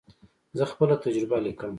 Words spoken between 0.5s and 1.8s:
زه خپله تجربه لیکم.